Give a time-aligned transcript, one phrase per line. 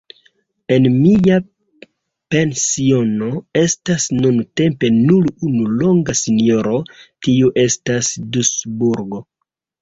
[0.75, 1.35] En mia
[2.35, 3.27] pensiono
[3.63, 6.75] estas nuntempe nur unu longa sinjoro,
[7.29, 9.17] tiu estas Dusburg.